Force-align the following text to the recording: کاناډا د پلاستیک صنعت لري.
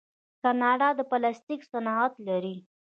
کاناډا 0.41 0.89
د 0.95 0.99
پلاستیک 1.09 1.61
صنعت 1.71 2.13
لري. 2.27 2.55